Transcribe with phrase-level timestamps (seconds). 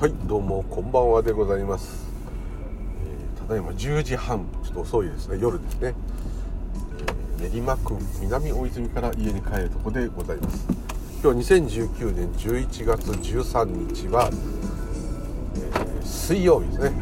[0.00, 2.04] はいどうもこんばんはでございます、
[3.04, 5.38] えー、ただいま10時半ちょっと遅いですね。
[5.40, 5.94] 夜ですね、
[7.38, 10.66] えー、練馬区南大泉から家に帰るとこでございます。
[11.22, 14.30] 今日2019年11月13日は、
[15.54, 16.92] えー、水曜日ですね、は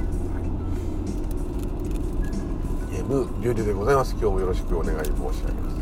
[2.92, 4.12] い、M 流流でございます。
[4.12, 5.76] 今日もよろしくお願い申し上げます。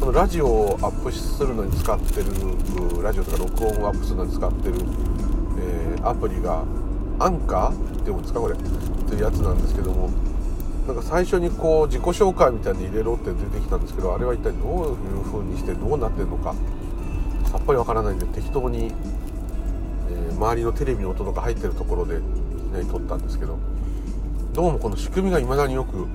[0.00, 2.26] このラジオをアップするのに使ってる
[3.02, 4.74] ラジオとか録音をアップするのに使ってる
[6.02, 6.64] アプリが
[7.18, 8.54] アンカーって言うんですかこれ。
[8.54, 10.10] っていうやつなんですけども。
[10.86, 16.54] なんか最初にこう自己紹介みたいに入れろって出てきたんですけどあれは一体どういう風にしてどうなってるのか。
[17.44, 18.92] さっぱりわからないんで適当に、
[20.10, 22.22] えー、周りのテレビの音とか入ってるところでいき
[22.72, 23.58] なり撮ったんですけど。
[24.52, 26.08] どうもこの仕組みが未だによく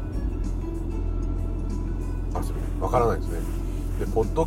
[2.33, 3.39] あそれわからないですね。
[3.99, 4.45] でポッド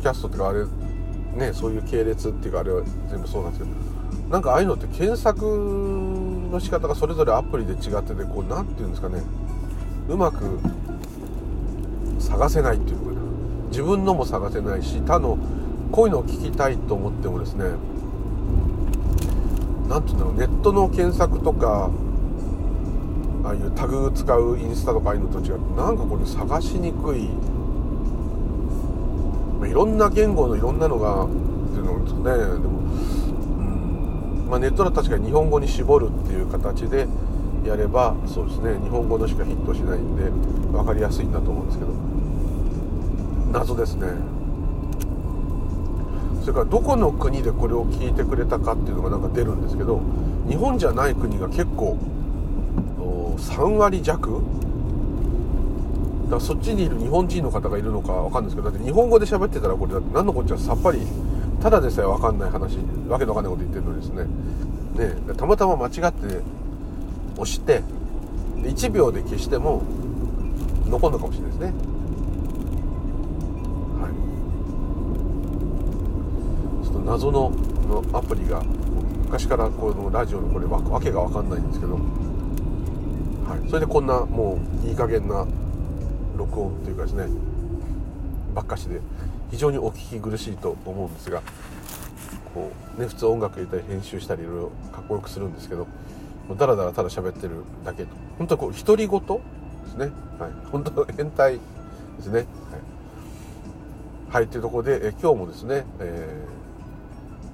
[0.00, 0.64] キャストっていうかあれ
[1.46, 3.89] ねそういう系列っていうかあれは全部そうなんですけど。
[4.30, 9.22] なんかああいうのって検索の仕方がそれぞれアプリで違っててこう何て言うんですかね。
[10.08, 10.58] うまく
[12.20, 13.20] 探せないっていうのかな。
[13.70, 15.36] 自分のも探せないし他の
[15.90, 17.64] こういうのを聞きたいと思ってもですね。
[19.88, 20.34] 何て言うんだろう。
[20.34, 21.90] ネットの検索とか
[23.42, 27.30] ああいうタグ使うインスタとかああいうのと違ってなんかこれ探しにくい。
[29.68, 32.60] いろんな言語のいろんなのがっていうのですかね。
[32.60, 32.79] でも
[34.50, 37.06] まあ、ネットだと確かに日本語に絞るっていう形で
[37.64, 40.24] やればそうですね日本語のしかヒットしないんで
[40.72, 41.92] 分かりやすいんだと思うんですけど。
[43.52, 44.06] 謎ですね。
[46.40, 50.00] それからどこの国でこれを聞いてくれたかっていうのがなんか出るんですけど
[50.48, 51.98] 日本じゃない国が結構
[53.36, 54.40] 3割弱？
[56.24, 61.00] だからそっちにいる日本人の方がいるのかわかんないですけどだって日本語で喋ってたらこれだって何のこっちゃさっぱり
[61.62, 64.24] ただでさえ分かんない話わけのわかんないこと言ってるのですね。
[64.24, 66.40] ねたまたま間違って
[67.36, 67.82] 押して
[68.56, 69.82] 1秒で消しても
[70.86, 71.66] 残るのかもしれないですね。
[74.00, 74.08] は
[76.82, 76.86] い。
[76.86, 77.50] ちょっと謎の
[77.90, 78.62] のアプリが
[79.24, 82.00] 昔からこのラジオのこれわけが分かんないんですけど、は
[83.56, 85.46] い、それでこんなもういい加減な
[86.36, 87.26] 録音っていうかですね
[88.54, 89.00] ばっかしで。
[89.50, 91.42] 非常にお聞き苦しいと思うんですが
[92.54, 95.86] こうね普通音楽入れたり編集したりいろいろかっこよくするんですけど
[96.56, 98.08] だらだらただ喋ってるだけと。
[98.38, 99.26] 本当はこう独り言で
[99.88, 100.10] すね。
[100.38, 100.50] はい。
[100.72, 101.60] 本当変態で
[102.22, 102.38] すね。
[102.38, 102.46] はい、
[104.34, 106.44] はい、というところでえ今日もですね、え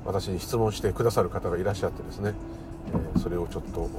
[0.05, 2.33] ー、私に質問してくださる方がいらっしゃってですね、
[3.15, 3.91] えー、それをちょっと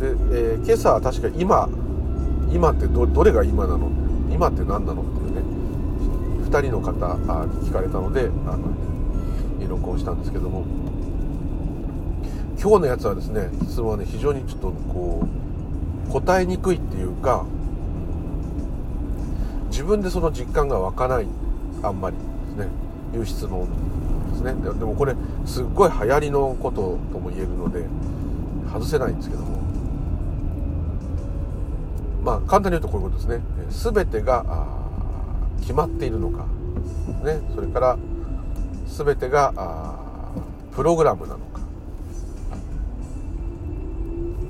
[0.00, 1.68] で、えー、今朝は確か今
[2.52, 3.90] 今ってどれが今なの？
[4.30, 5.00] 今って何なの？
[5.00, 5.21] って
[6.60, 8.58] 人の方に聞かれたのであの
[9.68, 10.64] 録音したんですけども。
[12.62, 15.26] 今日のやつはですね質問はね非常にちょっとこ
[16.08, 17.44] う答えにくいっていうか
[19.68, 21.26] 自分でその実感が湧かない
[21.82, 22.68] あんまりですね
[23.14, 23.66] いう質問
[24.30, 24.54] ですね。
[24.54, 27.84] でもこれすっごい流行りのこととも言えるので
[28.72, 29.60] 外せないんですけども。
[32.22, 33.40] まあ簡単に言うとこういうことですね。
[33.92, 34.44] 全てが
[35.62, 36.46] 決まっているのか、
[37.24, 37.98] ね、それから
[38.86, 39.98] 全てが
[40.74, 41.60] プログラムなのか、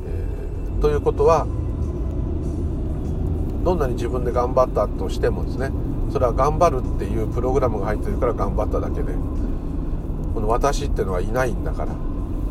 [0.07, 1.47] えー、ということは
[3.65, 5.71] どんなに自分で頑張ったとしてもですね
[6.13, 9.13] それは頑張るっていうプログラムが入ってるから頑張っただけで
[10.35, 11.93] この私っていうのはいないんだから、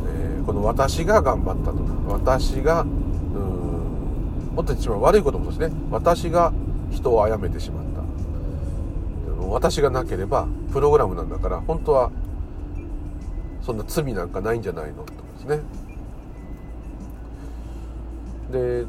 [0.07, 1.77] えー、この私が頑張ったと。
[1.77, 6.53] か私がうんもっと一番悪いこともですね私が
[6.91, 7.90] 人を殺めてしまった。
[9.51, 12.11] 私がなければプログラムなんだから本当は
[13.61, 15.61] そんな罪なんかないんじゃないのってことですね。
[18.51, 18.85] で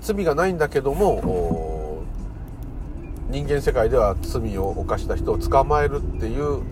[0.00, 2.02] 罪がないんだけども
[3.28, 6.62] 人間世界では罪を犯した人を捕まえるっていう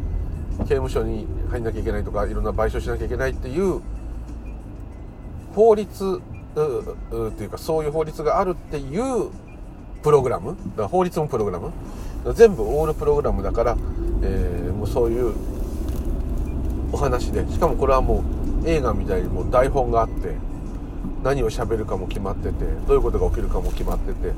[0.61, 3.81] 刑務所に入んなきゃいけないとかいろんな賠償しなきゃいけないっていう
[5.55, 6.21] 法律
[6.53, 9.31] っていうかそういう法律があるっていう
[10.03, 11.73] プログラムだから法律もプログラム
[12.33, 13.77] 全部オールプログラムだから、
[14.23, 15.35] えー、もうそういう
[16.93, 17.47] お話で。
[17.51, 18.25] しかもこれはも
[18.65, 20.37] う映画みたいにもう台本があって
[21.23, 24.33] 何を喋るかも決まっててどういうことが起きるかも決まってて、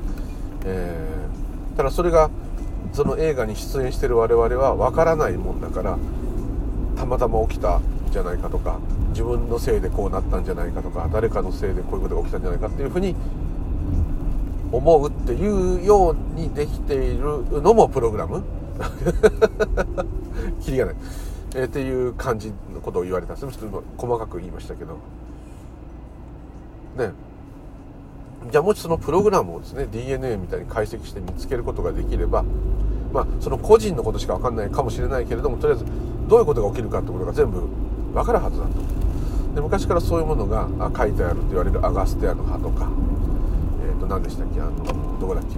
[0.65, 2.29] えー、ただそれが
[2.93, 5.97] その映画に出演してる我々は分からないもんだから
[6.95, 7.81] たまたま起きたん
[8.11, 8.79] じゃないかとか
[9.09, 13.15] 自分のせいでこうなったんじゃないかとか誰かのせいでこういうことが起きたんじゃないかっていうふうに
[14.71, 18.43] 思うっていうようにできているのもプログラム？
[20.61, 20.95] キリがない、
[21.55, 24.93] えー、っていう感じのことを言われたんですちょっと細かく言いましたけど。
[26.97, 27.11] ね。
[28.51, 32.43] じゃあもしそのプログラムをですね DNA みたいに解析して見つけることができれば
[33.11, 35.85] まあその個人のことしか分かんないかもしれないけれどもとりあえず
[36.27, 37.61] どういうことが起きるかってことが全部
[38.13, 38.71] 分かるはずだと。
[39.55, 42.87] で昔からそういうものが書いてあると言われるアガステアの葉とか、
[44.07, 44.61] 何でしたっけ？
[44.61, 45.57] あのどこだっけ？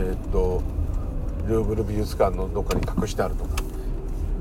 [0.00, 0.62] えっ、ー、と
[1.48, 3.50] ルーブル美術館のどっかに隠してあるとか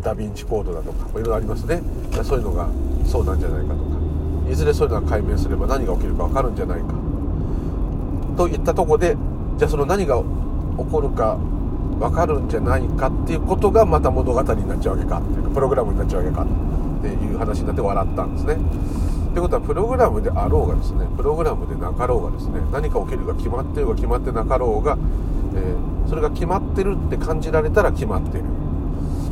[0.01, 1.81] ダ・ヴィンチコードだとかいろいろありますね。
[2.23, 2.69] そういうのが
[3.05, 4.51] そうなんじゃないかとか。
[4.51, 6.87] いずれそういうのが解明すれば何が起きるか分かるんじゃないか。
[8.37, 9.17] といったとこで
[9.57, 10.23] じゃあその何が起
[10.89, 11.37] こるか
[11.99, 15.49] 分かるんじゃないかっていうことがまた物語になっちゃうわけかっていうか。
[15.49, 16.47] プログラムになっちゃうわけかっ
[17.01, 18.57] ていう話になって笑ったんですね。
[19.31, 24.97] ってことはプログラムであろうがですねプログラムでなかろうがですね何か起きるが決まってるが決まってなかろうが、
[25.55, 28.43] えー、それが決まってるって感じられたら決まってる。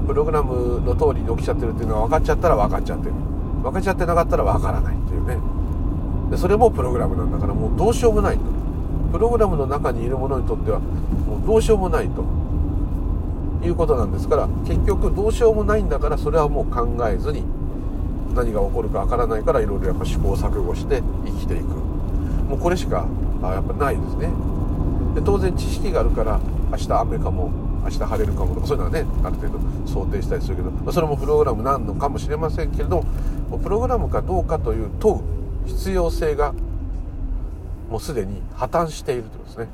[0.07, 3.11] プログラムの通りに起きちゃってるっていうのは分かっちゃったら分かっちゃってる。
[3.61, 5.37] 分かっちゃってなかったら分からないというね。
[6.31, 8.43] でそれもプログラムなんだからもうどうしようもないと。
[9.11, 12.23] プログラムの中にいるものにとってはもうどうしようもないと。
[13.61, 17.43] いうことなんですから結局どうしようもないんだからそれはもう考えずに
[18.33, 21.63] 何が起こるかわからないからいろいろやっぱ試行錯誤して生きていく。
[22.49, 23.05] もうこれしか
[23.41, 24.29] やっぱないですね。
[25.15, 26.39] で当然知識があるから
[26.71, 27.51] 明日雨かも
[27.83, 33.03] 明日晴れるかもとかそういうのはねある程度想定したりするけど、まあ、それもプログラムなのかもしれませんけれど
[33.49, 36.53] もプログラムかどうかという問う必要性が
[37.89, 39.67] もうすでに破綻しているということですね。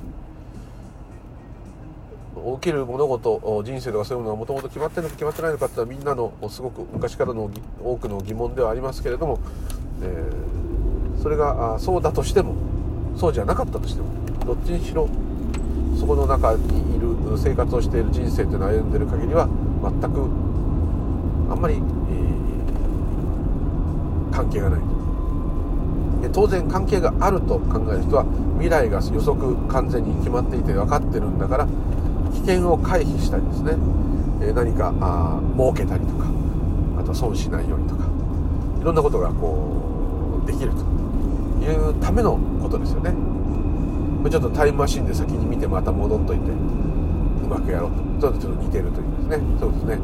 [2.53, 7.49] 起きる物事人生とかそういうものはもともと決まってるのか決まってないのかっていうのはみんなのすごく昔からの
[7.83, 9.39] 多くの疑問ではありますけれども、
[10.03, 12.55] えー、それがそうだとしても
[13.17, 14.09] そうじゃなかったとしても
[14.45, 15.09] どっちにしろ
[15.99, 19.47] そこの中にいる生活をしている人生というのを歩んでる限りは
[19.81, 20.21] 全く
[21.51, 24.81] あんまり、えー、関係がない
[26.21, 28.25] で当然関係があると考える人は
[28.55, 31.67] 未来が予測完全に決まっていて分かってるんだから
[32.35, 33.73] 危険を回避したりですね、
[34.41, 36.25] え、何かあ儲けたりとか
[36.99, 38.03] あと損しないようにとか
[38.81, 40.77] いろんなことがこうできると
[41.65, 43.13] いうためのことですよね。
[44.29, 49.39] ちょっとタイムマシンで先に見てまた戻っといてうまくやろうとちょっと似てるというですね。
[49.59, 49.99] そうですね。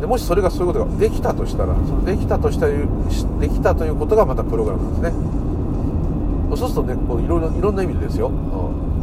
[0.00, 5.36] でもしそれがそういうことができたとしたらそのできたとしたできたということがまたプログラムなんですね。
[6.56, 8.30] そうするとねこういろいろいろんな意味でですよ、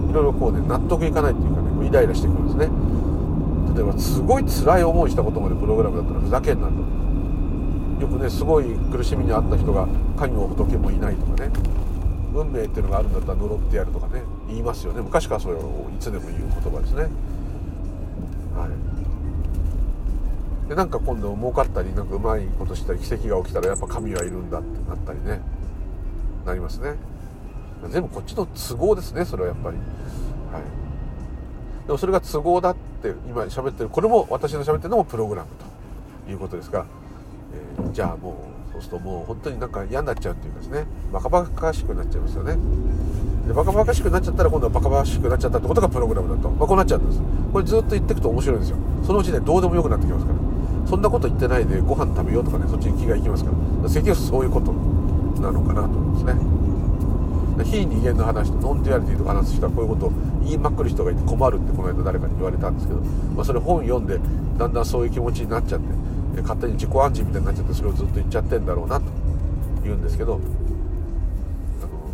[0.09, 1.52] いろいろこうね納得いかないっていう
[1.85, 2.69] イライラしてくるんですね。
[3.75, 6.73] 例えばすごい辛い思いしたことまでプログラムだったらふざけんなと。
[8.01, 9.87] よくねすごい苦しみにあった人が
[10.17, 11.51] 神も仏もいないとかね。
[12.35, 15.01] 運命っていうのがあるんだったら呪ってやるとかね言いますよね。
[15.01, 15.59] 昔からそれを
[15.95, 17.03] いつでも言う言葉ですね。
[17.03, 17.07] は
[20.65, 20.69] い。
[20.69, 25.41] でなんか今度儲かったりなんかうまいことしたり奇跡が起きたらやっぱ神はいるんだってなったりね。
[26.45, 26.95] なりますね。
[27.89, 29.77] 全部こっちの都合ですねそれはやっぱり。
[29.77, 30.82] はい。
[31.85, 35.49] でもそれが都合だって今喋ってるこれも私の喋ってるのもプログラム
[36.25, 36.85] ということですが、
[37.77, 38.31] えー、じゃあも
[38.69, 40.85] うそうするともう本当になんか嫌になっちゃうっていうかですね。
[41.11, 42.57] バカバカしくなっちゃいますよね。
[43.47, 47.21] でバカバカしくなっちゃったら今度はバカバカしくなっちゃったってことがプログラムだと、まあ、こうなっちゃうんです。
[47.51, 48.77] これずっと言っていくと面白いんですよ。
[49.05, 50.39] そのうちねどうでもよくなってきますから。
[50.87, 53.57] そんなこと言ってないでご飯食べようとかねそっちに気がいきますから。
[53.83, 54.71] 結局そういうこと
[55.41, 56.62] なのかなと思いますね。
[57.61, 60.11] 非人間の話と non-duality とか話す人はこういうことを
[60.43, 64.17] 言いまくる人がいて困るってこの間誰かに言われたんですけど、まあ、それ本読んで
[64.57, 69.05] だんだんそういう気持ちになっちゃって勝手に自己暗示みたいになっちゃってそれをずっと言っちゃってんだろうなと
[69.83, 70.41] 言うんですけどあの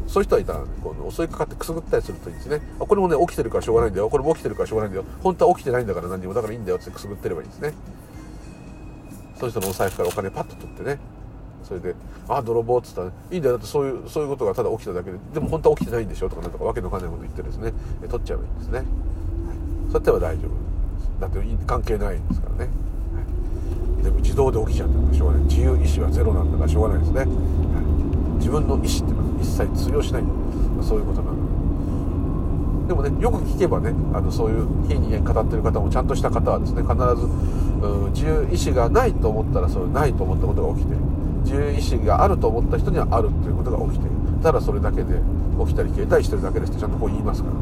[0.08, 2.62] そういう人はいたら、ね、こう襲いかかってくすぐったりするといいですね。
[2.79, 4.10] あこれもね起きてるからしょうがないんだよ。
[4.10, 5.05] これも起きてるからしょうがないんだよ。
[5.22, 6.34] 本当は起きてないんだから何にも。
[6.34, 7.74] だからいいんだよってくすぐってればいいですね。
[9.39, 11.00] そういう人のお財布からお金パッと取ってね。
[11.69, 11.95] それで
[12.27, 13.57] 「あ泥棒」っつったら「いいんだよ。
[13.57, 15.17] だってそういうそういうことがただ起きただけで。
[15.35, 17.71] でも本当は起きてないんでしょ」とかなんとかわけのわかんないこと言ってですね。
[18.09, 21.21] 取っちゃえばいいんですね、はい、そうやっては大丈夫。
[21.21, 22.71] だって関係ないんですからね、
[23.13, 25.43] はい、でも自動で起きちゃったらしょうがない。
[25.43, 27.27] 自由意志はゼロなんだからしょうがないですね、はい、
[28.39, 30.23] 自分の意思っていうのは一切通用しない。
[30.81, 31.38] そういうことなの
[32.88, 37.27] でもねよく聞けばねあのそういう非人間語ってる方もちゃんとした方はですね必ず
[38.13, 40.95] 自由意志がないと思ったらそれないと思ったことが起きて
[41.39, 44.15] る自由意志があると思った人にはあるということが起きている。
[44.43, 45.15] ただそれだけで
[45.60, 47.62] 起きたり消えたりしてるだけですってちゃんとこう言いますからね。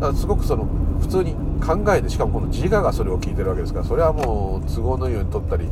[0.00, 0.66] だからすごくその
[1.00, 5.66] 普通に考えてしかもこの自我がそれを聞いてるわけですからそれはもう都合のいいように取ったり、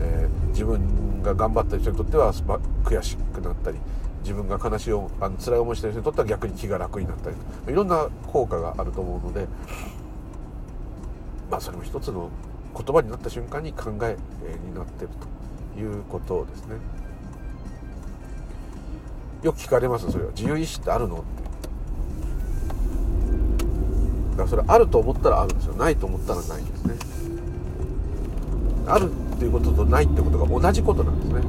[0.00, 2.32] えー、自分が頑張った人にとっては
[2.84, 3.78] 悔しくなったり
[4.22, 7.36] 自分が悲しいあの辛い思いしてる人にとっては逆に気が楽になったり
[7.68, 9.46] いろんな効果があると思うので
[11.50, 12.30] まあそれも一つの
[12.74, 14.16] 言葉になった瞬間に考え
[14.66, 15.36] になってると。
[15.78, 16.76] いうことですね。
[19.42, 20.30] よく聞かれますそれは。
[20.32, 21.18] 自由意志ってあるの？
[21.18, 21.24] って
[24.30, 25.74] だからそれあると思ったらあるんですよ。
[25.74, 26.94] ないと思ったらないんですね。
[28.86, 31.42] あるっていうこととないってことが同じことなんですね。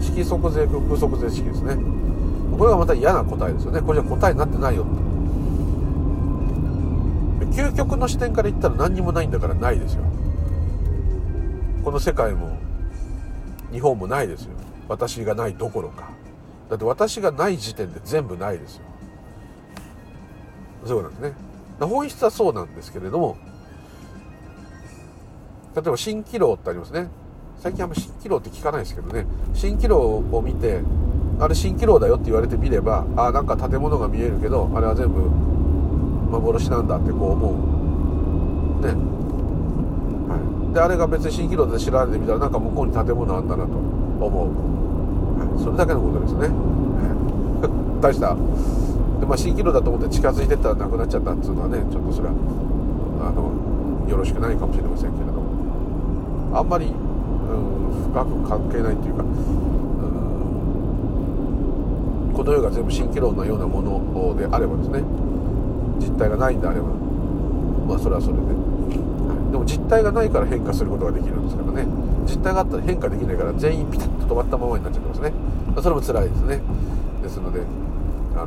[0.00, 1.76] 色即税空即税式ですね。
[2.56, 3.80] これがまた嫌な答えですよね。
[3.80, 4.84] これじゃ答えになってないよ
[7.52, 10.02] 究極の視点から言ったら何にもないんだからないですよ。
[11.84, 12.57] この世界も
[13.72, 14.50] 日本もないですよ。
[14.88, 16.10] 私がないどころか。
[16.70, 18.82] だって私がない時点で全部ないですよ。
[20.86, 21.32] そうなんですね。
[21.80, 23.36] 本質はそうなんですけれども
[25.76, 27.08] 例えば蜃気楼ってありますね。
[27.58, 29.26] 最近あんま蜃気楼って聞かないですけどね。
[29.54, 29.98] 蜃気楼
[30.32, 30.80] を見て
[31.38, 35.20] あれ蜃気楼だよって言われてみればあなんか建物が見えるけどあれは全部
[36.30, 38.86] 幻なんだってこう思う。
[38.86, 38.94] ね、
[40.72, 44.50] であれが別に蜃気楼で知られてみたらなんか向こうに建物あんだなと思
[45.58, 46.50] う、それだけのことですね、
[48.00, 48.34] 大した。
[48.34, 52.34] でまあ蜃気楼だと思って近づいてったらなくなっちゃったっていうのはねちょっとそれは
[53.20, 55.48] あのよろしくないかもしれませんけれども。
[56.52, 56.92] あんまり、うん、
[58.10, 59.26] 深く関係ないというか、う
[62.30, 65.02] ん、この世が全部蜃気楼のようなものであればですね
[65.98, 66.86] 実体がないんであれば
[67.86, 68.40] まあそれはそれで、
[69.50, 71.86] でも実体がないから変化することができるんですからね。
[72.26, 75.32] 実体があったら変化できないから全員ピタッと止まったままになっちゃってますね。
[75.82, 76.60] それも辛いですね。
[77.22, 77.62] ですので
[78.36, 78.46] あ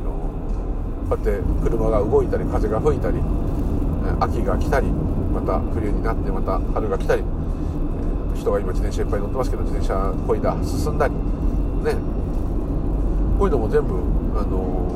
[1.10, 3.18] こうやって車が動いたり風が吹いたり
[4.20, 7.22] 秋が来たりまた冬になってまた春が来たり
[8.34, 11.96] 人が今自転車いっぱい乗ってますけど自転車こいだ進んだりね。
[13.38, 13.94] こういうのも全部
[14.38, 14.92] あの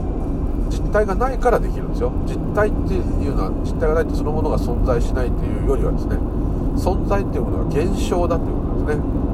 [0.71, 2.13] 実体がないからできるんですよ。
[2.27, 6.17] 実体っていうのは実体がないってそのものが存在しないっていうよりはですね
[6.77, 9.27] 存在っていうものが現象だっていうことですね。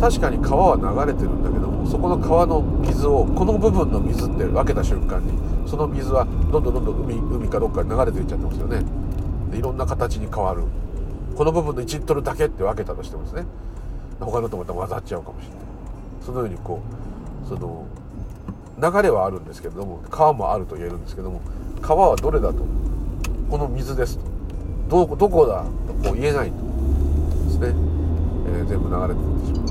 [0.00, 5.32] 確かに川は流れてるんだけどもそこの川の水をこの部分の水って分けた瞬間に
[5.66, 8.82] その水はどんどんどんどん海海かどっかに流れていっちゃってますよね。
[9.50, 10.62] でいろんな形に変わる。
[11.36, 13.44] この部分の1リットルだけって分けたとしてもですね
[14.20, 15.58] 他のとまた混ざっちゃうかもしれない。
[16.24, 16.80] そのようにこ
[17.44, 17.86] うその
[18.78, 21.40] 流れはあるんですけれども川もあると言えるんですけども
[21.80, 22.64] 川はどれだと？
[23.50, 24.24] この水ですと。
[25.06, 29.64] どどこだとこう言えないとですね、えー、全部流れていってしま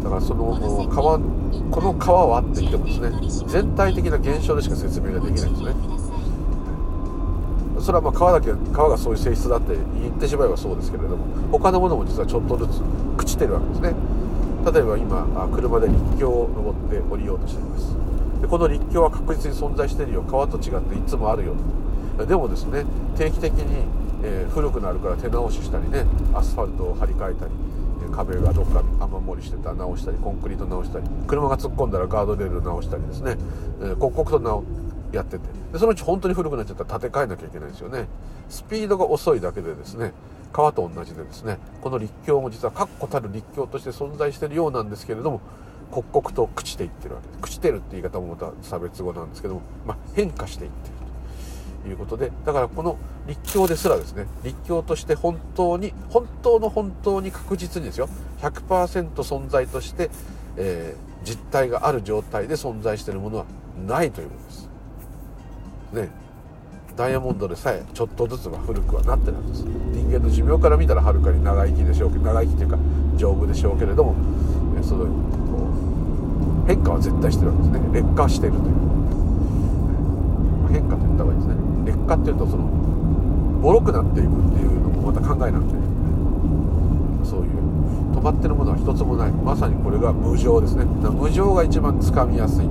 [0.00, 0.04] う。
[0.04, 3.10] だからその川この川はって言ってもですね
[3.48, 5.74] 全体的な現象でしか説明ができないんですね。
[7.80, 12.70] それはまあ川だけ川がそういう性質だって言ってしまえばそうですけれども他のものも実はちょっとずつ
[13.16, 13.94] 朽ちてるわけですね
[14.64, 17.96] 例えば今車で陸橋を登って降りようとしています。
[18.40, 20.22] でこの陸橋は確実に存在してるよ。
[20.22, 21.54] 川と違っていつもあるよ。
[22.26, 22.84] でもですね
[23.16, 23.86] 定期的に、
[24.22, 27.52] えー、古くなるから手直ししたりねアスファルトを張り替えたり
[28.12, 33.36] 壁がどっか雨漏りしてた直したりコンクリート直したり車が突っ込んだらガードレール直したりですね、
[33.80, 34.64] えー、刻々と直
[35.12, 35.44] やってて。
[35.72, 38.08] でそのうち本当に古くなっちゃったら建て替えなきゃいけないですよね。
[38.48, 40.12] スピードが遅いだけでですね
[40.52, 45.40] 川と同じでですねこの立教も実は確固たる立教として存在しているようなんですけれども
[45.90, 50.94] 刻々と朽ちていってるわけです朽ちてるって言い方もまた差別語なんですけども、まあ、変化していってる
[51.82, 58.08] ということでだからこの立教ですらですね立教として本当に本当の本当に確実にですよ
[58.40, 60.10] 100%存在として、
[60.56, 63.46] えー、実体がある状態で存在しているものは
[63.86, 64.68] ないということです。
[65.92, 66.27] ね。
[66.98, 69.62] ダイヤモンドでさえちょっとずつは古くはなってるんです。
[69.62, 72.78] 人間の寿命から見たらはるかに長生きでしょうけど長生きというか
[73.16, 74.16] 丈夫でしょうけれども
[74.82, 75.06] その
[76.66, 78.02] 変化は絶対してるわけですね。
[78.02, 78.74] 劣化してるという。
[80.74, 81.54] 変化と言った方がいいですね。
[81.86, 82.66] 劣化っていうとその
[83.62, 85.78] ボロくなっていくっていうのもまた考えなんで。
[87.22, 87.54] そういう
[88.10, 89.30] 止まってるものは一つもない。
[89.30, 90.82] まさにこれが無常ですね。
[90.84, 92.66] 無常が一番つかみやすい。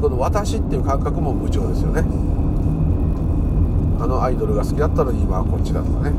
[0.00, 2.02] この私っていう感覚も無常ですよね。
[4.00, 6.14] あのアイドルが好きだったのに今はこっちだとかね。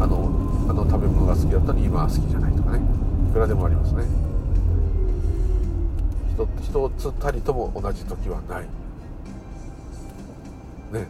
[0.00, 0.30] あの
[0.68, 2.80] あの食べ物が好きだったのに今は好きじゃないとかね。
[3.30, 4.04] いくらでもありますね。
[6.62, 8.62] 一つたりとも同じ時はない。
[10.92, 11.06] ね。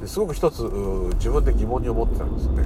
[0.00, 0.62] ですごく一つ
[1.14, 2.62] 自分で疑問に思ってたんですよね。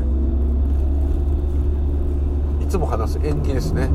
[2.65, 3.91] いつも話す縁起ですね。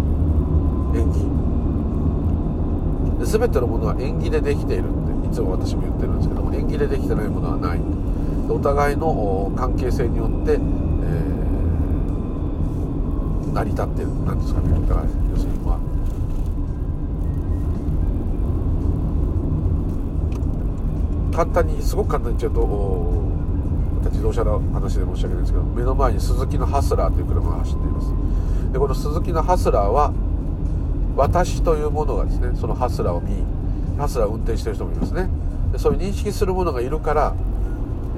[0.93, 1.54] 縁起
[3.23, 7.79] 全てのものは縁起でできているっていつも私も言ってるんですけども縁起でできてないものはない。
[8.47, 10.59] お互いの関係性によって、えー、
[13.53, 14.69] 成り立ってるなんですかね。
[14.87, 15.79] だから要するにまあ
[21.35, 23.23] 簡単にすごく簡単に言っちゃうと
[24.11, 28.13] 自動車の話で申し訳ないんですけど目の前にスズキのハスラーという車が走っています。
[28.71, 30.13] でこのスズキのハスラーは
[31.15, 33.43] 私というものがですねそのハスラーを見
[33.97, 35.29] ハスラーを運転してる人もいますね。
[35.71, 37.33] でそういう認識するものがいるから、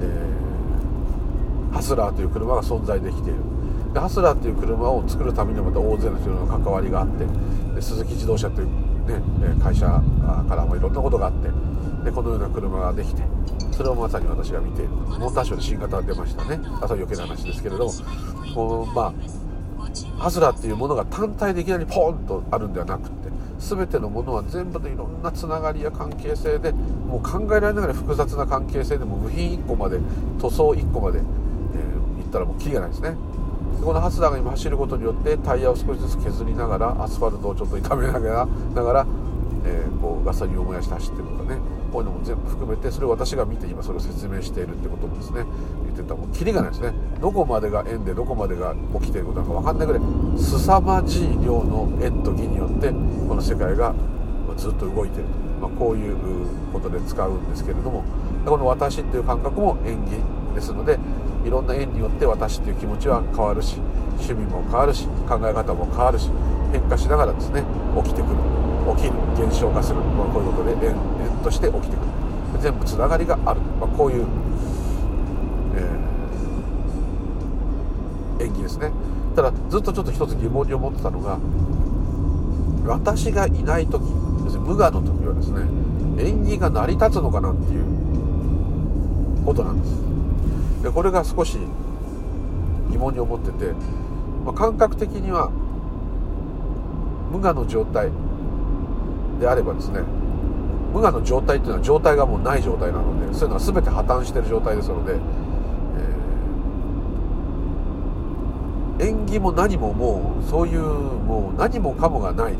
[0.00, 3.38] えー、ハスラーという車が存在できている。
[3.94, 7.24] でハスラーという車を作るためにまた大勢の人の関わりがあって
[7.74, 8.72] で鈴木自動車という、ね、
[9.62, 9.86] 会社
[10.48, 11.48] からもいろんなことがあって
[12.04, 13.22] でこのような車ができて
[13.72, 16.60] それをまさに私が見ているモーターショーで新型が出ましたね。
[16.62, 17.92] あとは余計な話ですけれども。
[18.54, 19.12] こうまあ
[20.18, 29.98] ハスラっていうものが単体でいきなりポンとあるんではなくって全てのものは全部でいろんなつながりや関係性でもう考えられながら複雑な関係性でも部品1個まで
[30.40, 33.16] 塗装1個まで、えー、いったらもうキリがないですね。
[33.82, 39.06] このハスラーが今走ることによってタイヤを少しずつ削りながらアスファルトをちょっと痛めながらながら、
[39.64, 41.77] えー、こうガソリンを燃やして走ってるとかね。
[41.92, 45.44] こういうのも全部含めてそれを私が見て今それを説明しているってことですね。
[45.84, 46.92] 言ってたもうキリがないですね。
[47.20, 50.02] どこまでが円でどこまでが起きていることなのか分かんないぐらい
[50.38, 53.94] 凄まじい量の円と義によってこの世界が
[54.56, 55.28] ずっと動いている
[55.60, 56.16] と、まあ、こういう
[56.72, 58.04] ことで使うんですけれども。
[58.48, 60.12] この私っていう感覚も縁起
[60.54, 60.98] ですので
[61.44, 63.76] いろんな縁によって私っていう気持ちは変わるし
[64.18, 66.30] 趣味も変わるし考え方も変わるし
[66.72, 67.64] 変化しながらですね
[68.02, 68.77] 起きてくる。
[68.96, 70.96] 起きる現象化する、まあ、こういうことで縁縁
[71.42, 72.06] として起きてくる。
[72.60, 74.26] 全部つながりがある、まあ、こういう、
[75.76, 78.90] えー、演技ですね。
[79.36, 81.38] ただずっとちょっと一つ疑問に思ってたのが
[82.86, 84.02] 私がいない時
[84.44, 85.60] 要するに無我の時はですね
[86.18, 87.84] 縁起が成り立つのかなっていう
[89.44, 89.92] ことなんです。
[90.82, 91.58] でこれが少し
[92.90, 93.72] 疑問に思ってて、
[94.44, 95.50] まあ、感覚的には
[97.30, 98.10] 無我の状態
[99.38, 100.00] であればですね
[100.92, 105.14] 無我の状態っていうのは状態がもうない状態なのでそういうのは全て破綻してる状態ですので、
[108.98, 112.52] えー、縁起も何ももうそういうもう何もかもがない。
[112.52, 112.58] ね。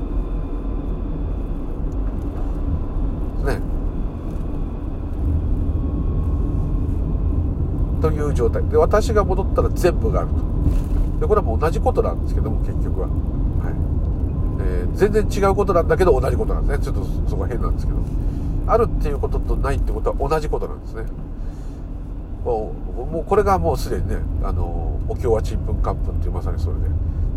[8.03, 8.63] という状態。
[8.69, 10.35] で私が戻ったら全部があると。
[11.21, 13.09] でこれはもう同じことなんですけども結局は。
[14.95, 16.85] 全然違うことなんだけど同じことなんですね。
[16.85, 17.99] ちょっとそこは変なんですけど。
[18.67, 21.05] あるっていうこととないってことは同じことなんですね。
[22.45, 26.81] もうもうこれがもうすでにねあのお経はちんぷんかんぷんっていうまさにそれで。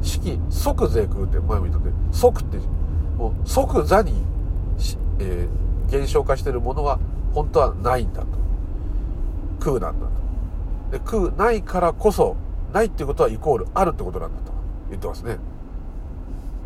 [0.03, 2.57] 式即税空って前も言ったって即って
[3.17, 4.23] もう即座に、
[5.19, 6.99] えー、減少化してるものは
[7.33, 8.27] 本当はないんだと。
[9.59, 10.11] 空なんだと。
[10.91, 12.35] で空ないからこそ
[12.73, 14.51] ないっていうことはイコールあるってことなんだと
[14.89, 15.37] 言ってますね。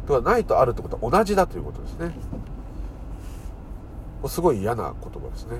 [0.05, 2.15] とはないとあるってことは同じだということですね。
[4.27, 5.59] すごい嫌な言葉ですね。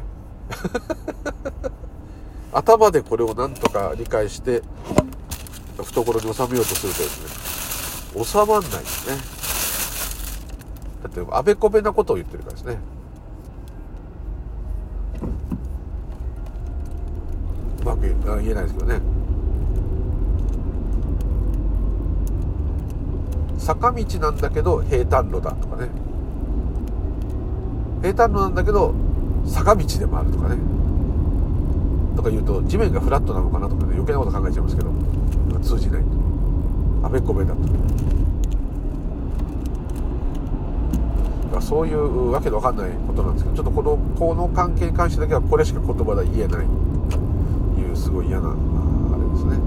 [2.54, 4.62] 頭でこれをなんとか理解して
[5.78, 9.18] 懐に収めようとするとですね収まんないですね。
[11.04, 12.78] だってあべこべなことを言ってるからですね。
[17.82, 19.00] うまく言えないですけどね。
[23.66, 25.90] 坂道なんだけど平坦路だとかね。
[28.04, 28.94] 平坦路なんだけど
[29.44, 30.58] 坂道でもあるとかね。
[32.16, 34.92] とか言うと地面がフラットなのかなとかね余計なこと考えちゃいますけど
[35.62, 36.04] 通じない。
[36.04, 36.10] と
[37.08, 37.56] あべこべだ
[41.52, 46.68] とそういうわけで分かんないことなんですけどちょっとこのこの関係に関してだけはこれしか言葉で言えない。
[47.10, 47.18] と
[47.82, 48.58] いうすごい嫌なあれ
[49.28, 49.58] ですね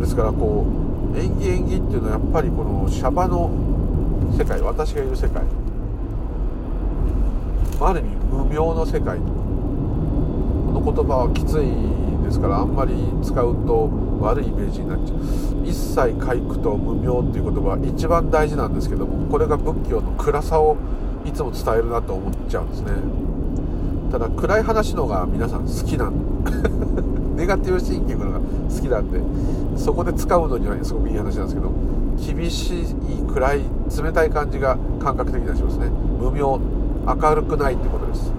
[0.00, 0.66] ですからこ
[1.14, 3.50] う演技演技っていうのはやっぱりこのシャバの
[4.36, 5.44] 世界私がいる世界。
[7.80, 9.18] ある意味無名の世界。
[9.18, 9.22] こ
[10.74, 11.70] の言葉はきつい
[12.26, 13.88] ですからあんまり使うと
[14.20, 15.18] 悪いイメージになっちゃう。
[15.64, 20.76] 一切回復と無名っていう言葉は一番大事なんですけどもこれが仏教の暗さを
[21.24, 22.90] いつも伝えるなと思っちゃうんですね。
[24.10, 26.12] ただ暗い話のが皆さん好きなん
[27.38, 29.20] ネガティブシンキングのが好きなんで。
[29.78, 31.72] そこで使うのにはすごくいい話なんですけど
[32.18, 32.94] 厳しい
[33.32, 33.62] 暗い
[34.02, 35.86] 冷たい感じが感覚的にはしますね。
[35.86, 36.60] 無明
[37.06, 38.32] 明るくないってことです。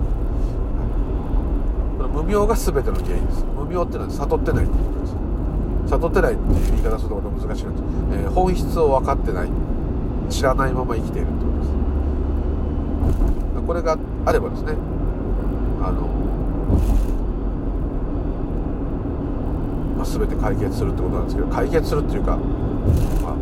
[1.98, 3.46] この無明が全ての原因です。
[3.58, 5.16] 無明っていうのは悟ってないってことです。
[5.90, 9.50] 悟ってないっていう言い方するとまた難しいんです、えー、本質を分かってない。
[10.30, 11.72] 知らないまま生きているってことです。
[13.66, 14.74] これがあればですね
[15.82, 16.08] あの
[20.00, 23.36] まあ、全て解決するってことなんですけど解決するっていうかまあ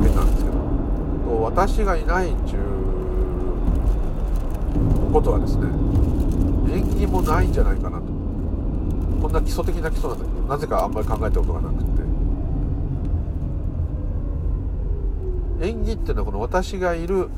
[0.00, 2.62] 変なんですけど私がいないっちゅう
[5.12, 5.66] ことはですね
[6.72, 8.04] 縁起もないんじゃないかなと。
[9.20, 12.02] こんな基礎的な基礎なんだけどなぜかあんまり考えたことがなくって。
[15.66, 17.28] 縁起っていうのはこの私がいる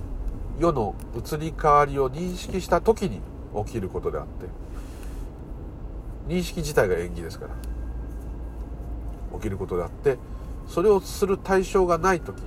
[0.58, 3.22] 世の移り変わりを認識した時に
[3.64, 4.46] 起きることであって
[6.28, 7.73] 認識自体が縁起ですから。
[9.34, 10.18] 起きることであって
[10.68, 12.42] それをする対象がない時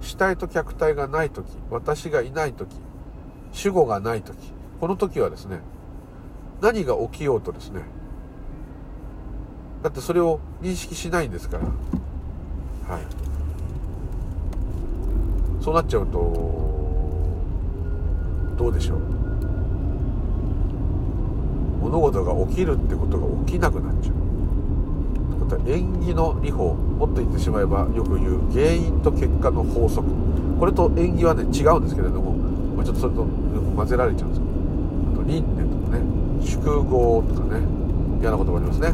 [0.00, 2.76] 主体と客体がない時私がいない時
[3.52, 4.36] 主語がない時
[4.80, 5.60] この時はですね
[6.60, 7.82] 何が起きようとですね
[9.82, 11.64] だってそれを認識しないんですから
[12.88, 13.02] はい。
[15.62, 16.18] そうなっちゃうと
[18.58, 18.98] どうでしょう。
[21.80, 24.21] 物事が起きるってことが起きなくなっちゃう。
[25.66, 30.08] 縁起の理法もっと言ってしまえばよく言う原因と結果の法則。
[30.58, 32.32] これと縁起はね違うんですけれども、
[32.76, 34.52] ま、ちょっとそれと混ぜられちゃうんですけど
[35.12, 36.02] あと輪廻とかね
[36.44, 37.66] 宿業とかね
[38.20, 38.92] 嫌な言葉ありますね。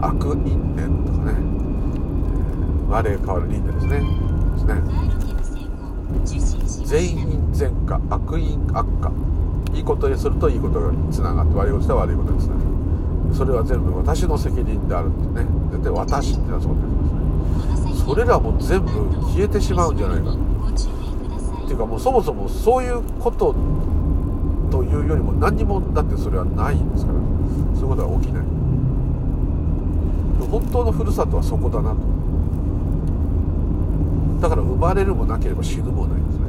[0.00, 4.00] 悪因縁とかね、えー、我変わる輪廻ですね。
[4.54, 4.58] で
[6.40, 6.86] すね。
[6.86, 9.12] 全因全果悪因悪果。
[9.74, 12.73] いいことにするといいことがつながって悪いことしたら悪いことにつながる。
[13.34, 15.46] それは全部私の責任であるってね。
[15.72, 16.80] 絶対私っていうのはそうで
[17.90, 18.04] すね。
[18.06, 18.92] それらも全部
[19.32, 20.30] 消えてしまうんじゃないか。
[20.30, 23.54] っていうかもうそもそもそういうこと
[24.70, 27.18] というよりも何にもだってそれはないんですから。
[27.74, 28.44] そういうことは起きない。
[30.48, 31.96] 本当のふるさとはそこだなと。
[34.40, 36.44] だから生まれるもなければ死ぬもないですね。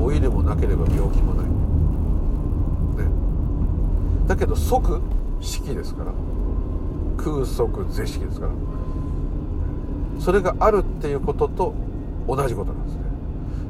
[0.00, 1.46] 老いるもなければ病気もない。
[1.46, 1.52] ね。
[4.26, 5.00] だけど即
[5.44, 6.12] 式ですから。
[7.16, 8.52] 空即是式ですから。
[10.20, 11.74] それがあるっていうことと
[12.28, 13.02] 同じことなんですね。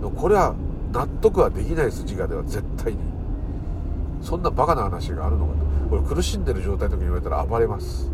[0.01, 0.55] でもこれは
[0.93, 2.99] 納得はできないです自我では絶対に。
[4.23, 5.59] そんなバカな話があるのかと。
[5.91, 8.11] これ苦しんでる状態の時に言われたら暴れます。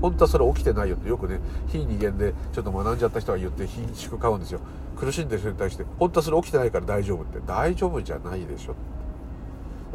[0.00, 4.60] 本当はそれ起きてないよってよくね非人間でちょっと学んじゃった人が言って貧縮買うんですよ。
[4.96, 7.40] 苦しんでる人に対して本当はそれ起きてないから大丈夫って。
[7.46, 8.74] 大丈夫じゃないでしょ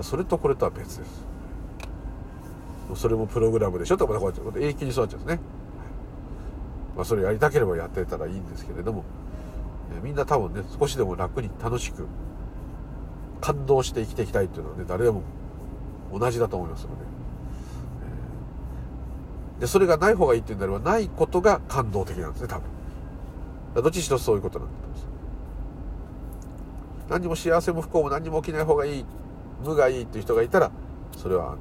[0.02, 1.33] それとこれとは別です。
[2.96, 3.98] それもプログラムでしょ？
[3.98, 5.40] とかこうやって永久に育っちゃうんですね、
[6.96, 9.04] まあ、それやりたければやってたらいいんですけれども。
[10.02, 12.08] みんな多分ね少しでも楽に楽しく
[13.42, 15.22] 感動して生きていきたいっていうのはね誰でも
[16.12, 16.96] 同じだと思いますので
[19.60, 22.60] でそれがない方がいいっていうんであればないことが感動的なんですね多
[23.76, 23.84] 分。
[23.84, 25.06] どっちにしろそういうことなんだと思います。
[27.10, 29.06] 何にも幸せも不幸も何にも起きない方がいい
[29.64, 30.72] 無がいいっていう人がいたら
[31.18, 31.58] それはあの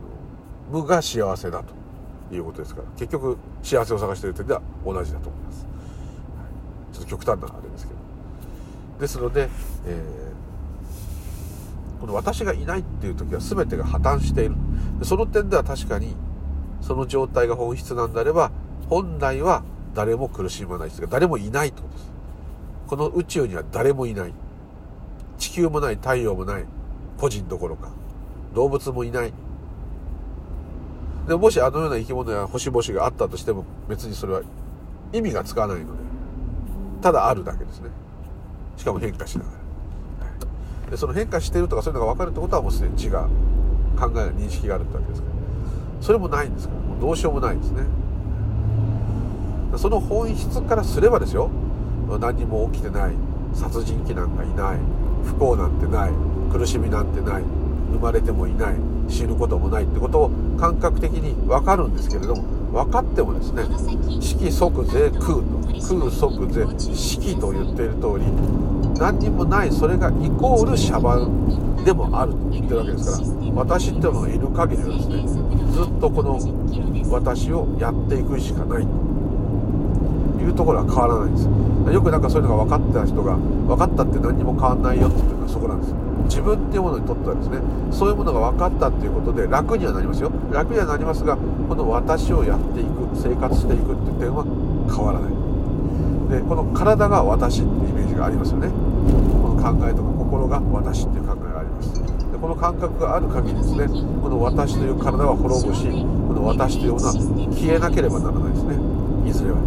[0.72, 5.66] 無が幸せだということですから結局幸せを探している点では同じだと思います、
[6.92, 8.00] ちょっと極端なあれですけど。
[9.00, 9.50] ですので、
[9.86, 14.54] えー、この私がいないっていう時は全てが破綻している。
[15.02, 16.16] その点では確かに
[16.80, 18.50] その状態が本質なんであれば
[18.88, 22.12] 本来は誰も苦しまないですが誰もいないとです。
[22.86, 24.32] この宇宙には誰もいない。
[25.38, 26.64] 地球もない太陽もない
[27.18, 27.90] 個人どころか
[28.54, 29.32] 動物もいない
[31.26, 34.42] でもしあのような生き物や星々があったとしても別にそれは
[35.12, 36.02] 意味がつかないので
[37.00, 37.90] ただあるだけですね。
[38.76, 39.50] しかも変化しなが
[40.84, 43.28] ら、でその変化してるとかそういうのが分かるってことはもうすでに自我
[43.98, 45.34] 考える認識があるってわけですから。
[46.02, 47.82] それもないんですからもうどうしようもないですね。
[49.76, 51.50] その本質からすればですよ。
[52.20, 53.14] 何も起きてない。
[53.54, 54.78] 殺人鬼なんかいない。
[55.24, 56.12] 不幸なんてない。
[56.52, 57.42] 苦しみなんてない。
[57.92, 58.74] 生まれてもいない
[59.08, 62.42] 死ぬこともないってことを感覚的に分かるんですけれども
[62.84, 63.64] 分かってもですね
[64.20, 65.42] 色即是空と
[65.98, 68.24] 空即是色と言っている通り
[68.98, 75.26] 何にもないそれがイコールシャバンでもあると言ってるわけですから私っていうのがいる限りはですね
[75.72, 76.38] ずっとこの
[77.10, 79.12] 私をやっていくしかないと。
[80.42, 81.94] いうところは変わらないんです。
[81.94, 85.90] よくなんかそういうのが分かった人が分かったって何にも変わんないよって言ってるのはそこなんです。
[85.90, 85.96] よ
[86.32, 87.60] 自分っていうものにとってはですね
[87.92, 90.32] そういうものが分かったっていうことで楽にはなりますよ。
[90.50, 94.48] 楽にはなりますがこの私をやっていく生活していくっていう点は
[94.88, 95.32] 変わらない。
[96.32, 98.72] でこの体が私っていうイメージがありますよね。
[99.44, 102.00] この考えとか心が私っていう考えがあります。
[102.00, 103.84] でこの感覚がある限りですね
[104.24, 108.80] この私という体は滅ぶしこの私というものは消えなければならないですね。
[109.28, 109.60] いずれは、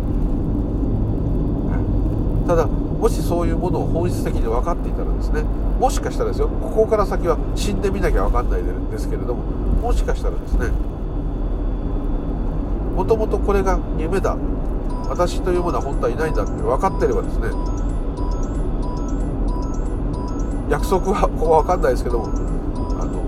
[1.69, 2.67] はい、ただ
[3.05, 5.43] もしそういうものを本質的に分かっていたらですね
[5.79, 9.43] もしかしたらですよここから先は死んでみなきゃ分かんないですけれども
[9.79, 10.69] もしかしたらですね
[12.95, 14.35] もともとこれが夢だ
[15.07, 17.49] 私というものは本当はいないんだって分かってればですね
[20.71, 23.21] 約束はここは分かんないですけどもあの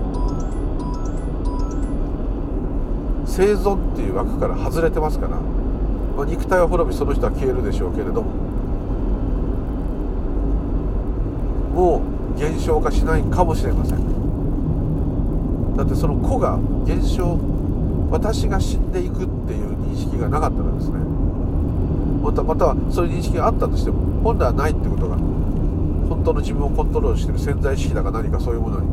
[3.28, 8.47] 生存っていう枠から外れてますから、まあ、肉体は滅びその人は消えるでしょうけれども
[11.78, 12.02] も
[12.36, 15.76] 減少化しないかもしれません。
[15.76, 17.38] だってその子が減少
[18.10, 20.98] 私が死んでいくっていう認識がなかったらですね
[22.20, 28.86] またまたはそういう認識があったとしても本来はないってことが本当の自分をコントロールしてる潜在意識だか何かそういうものに、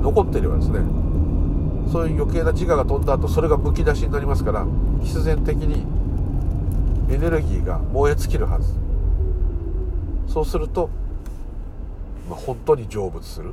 [0.00, 0.80] え、残っていればですね
[1.92, 4.66] そういう余計な自我が飛んだ後それがむき出しになりますから
[5.04, 5.86] 必然的に
[7.14, 8.74] エネルギーが燃え尽きるはず。
[10.26, 10.90] そうすると、
[12.30, 13.52] まあ、本当に成仏する。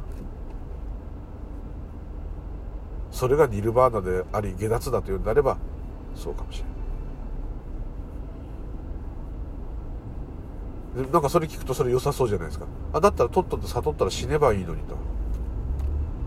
[3.11, 5.57] それがニルバーナであり下脱だというんであれば
[6.15, 6.59] そうかもし
[10.95, 12.65] れないなんかそれ聞くとそれ良さそうじゃないですか。
[12.93, 14.95] あだったらとっとと悟ったら死ねばいいのにと。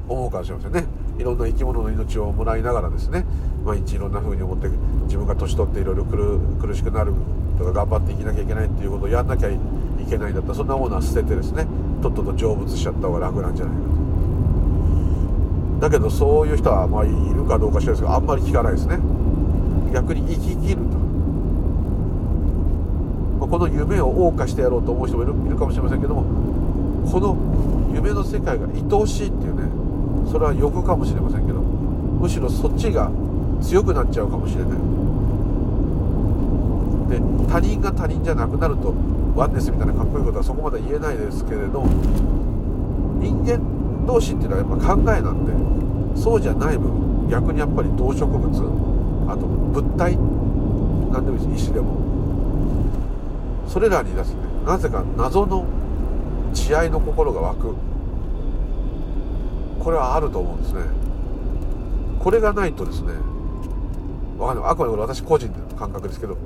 [0.08, 0.84] 思うかもしれませんね。
[1.18, 3.24] いろんな生き物の命をもらいながらですね。
[3.64, 4.68] 毎日いろんな風に思って
[5.04, 7.12] 自分が年取っていろいろ苦しくなる
[7.58, 9.58] とか頑張って生きなきゃいけないっていうことをやんなきゃい
[10.08, 11.66] けないんだったらそんなものは捨ててですね。
[12.00, 13.80] とっとと成仏しちゃった方が楽なんじゃないか
[15.80, 18.98] とだけどそういう人はまあいるかどうか知らないですけどあんまり聞かないですね。
[19.92, 20.82] 逆に生き切ると、
[23.40, 26.22] まあ、この夢を謳歌してやろうと思う人もいるいるかもしれませんけども
[27.10, 27.36] この
[27.92, 29.62] 夢の世界が愛おしいっていうね
[30.30, 33.10] それは欲かもしれませんけどむしろそっちが
[33.60, 34.78] 強くなっちゃうかもしれない。
[37.10, 37.18] で
[37.50, 38.94] 他人が他人じゃなくなると
[39.34, 41.82] ワンネスみたいなかっこいいことはそこまで言えないですけれど
[43.18, 43.60] 人間
[44.06, 45.44] 同士っていうのはやっぱ考えなん
[46.14, 48.48] でそうじゃない分逆にやっぱり動植物
[49.30, 50.16] あと物体
[51.12, 51.64] 何でもいいです。
[51.64, 51.98] 石でも。
[53.68, 55.64] それらにですねなぜか謎の
[56.52, 57.74] 慈愛の心が湧く。
[59.78, 60.82] これはあると思うんですね。
[62.18, 63.12] これがないとですね
[64.38, 64.70] わかんない。
[64.70, 66.36] あくまで私個人の感覚ですけど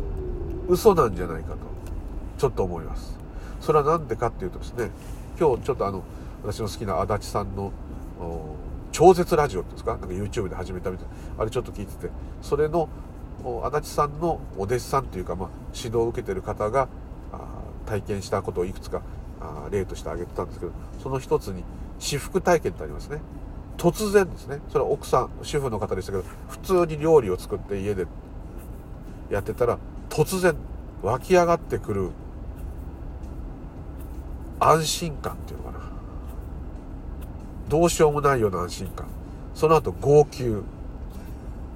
[0.69, 1.74] 嘘なんじゃないかと。
[2.39, 3.19] ちょっと思います。
[3.61, 4.91] それは何でかっていうとですね
[5.39, 6.03] 今日ちょっとあの
[6.43, 7.73] 私の好きな足立さんの
[8.93, 9.97] 超絶ラジオっていうんですか？
[9.97, 11.43] なんか YouTube で始めたみたいな。
[11.43, 12.11] あれちょっと聞いてて
[12.43, 12.89] それの
[13.65, 16.89] 足立さんのお弟子さんというか、まあ、指導を受けてる方が
[17.87, 19.03] 体験したことをいくつか
[19.71, 21.65] 例として挙げてたんですけどその一つに
[21.99, 23.21] 私服体験ってありますね。
[23.77, 24.61] 突然ですね。
[24.69, 28.07] それは奥さん主婦の方でしたけど普通に料理を作って家で
[29.31, 30.55] やってたら突然
[31.03, 32.11] 湧き上がってくる
[34.65, 35.85] 安心感っていうのかな。
[37.69, 39.07] どうしようもないような安心感。
[39.55, 40.45] その後号泣。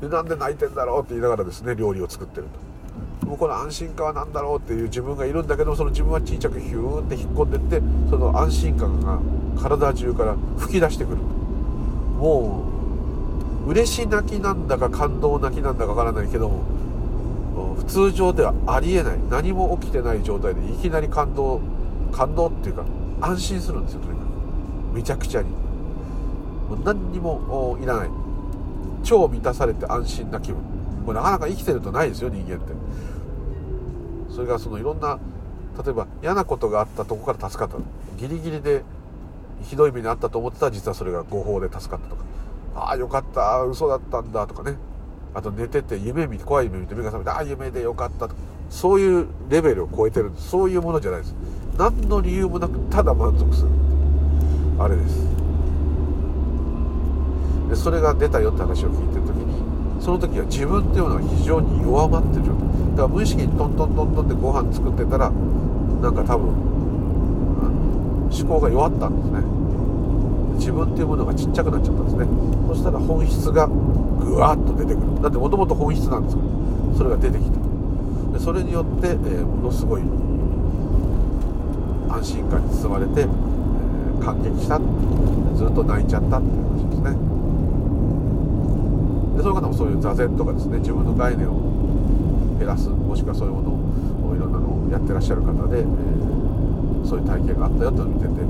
[0.01, 2.47] でなんで泣いてんだろうって言いながらですね料理を作ってる
[3.23, 3.27] と。
[3.27, 9.19] もうこの安心感は何だろうっていう自分がいるんだけどその自分は小さくヒューって引っ込んでってその安心感が
[9.61, 12.65] 体中から吹き出してくるも
[13.67, 19.19] う嬉し泣きなんだか感動泣きなんだかわからないけども普通上ではありえない。
[19.29, 21.61] 何も起きてない状態でいきなり感動
[22.13, 22.85] 感動っていうか
[23.21, 24.29] 安心するんですよとにかく
[24.95, 25.51] めちゃくちゃに。
[25.51, 28.11] もう何にもいらない。
[29.05, 30.61] 超満たされて安心な気分。
[31.07, 32.73] これなかなか生きてるとないですよ人間って。
[34.31, 35.19] それがそのいろんな
[35.83, 37.77] 例えば嫌なことがあったとこから助かった
[38.19, 38.83] ギリギリで
[39.63, 42.25] ひどい目にあったと思ってたら実はそれが誤報で助かったとか
[42.75, 44.77] ああよかった嘘だったんだとかね。
[45.35, 48.35] あと寝てて夢見て怖い夢見て目が覚めてああ夢でよかったと。
[48.35, 48.35] か
[48.71, 51.35] そういうレベルを超えてるそういうものじゃないです。
[51.79, 53.69] 何の理由もなくただ満足する。
[54.81, 55.29] あれです。
[57.71, 62.47] でそれが出たよって話を聞いてる時にその時は自分っていうのは非常に弱まってる。
[62.47, 62.59] 状態
[62.91, 66.49] だから無意識にトントントントンってご飯作ってたらなんか多分
[68.27, 69.41] 思考が弱ったんですね。
[70.59, 72.27] 自分っていうものがちっちゃくなっちゃったんですね。
[72.67, 75.23] そしたら本質がぐわっと出てくる。
[75.23, 76.99] だってもともと本質なんですから。
[76.99, 77.61] それが出てきた。
[78.33, 80.03] でそれによって、えー、ものすごい
[82.09, 84.79] 安心感に包まれて、えー、感激した
[85.57, 87.17] ずっと泣いちゃったっていう話ですね。
[89.37, 93.71] でその方もそういう座禅とかですね自分の概念を減らすもしくはそういうもの
[94.31, 98.45] をいろんなのをやってらっしゃる方で、えー、そういう体験があったよと見てて、え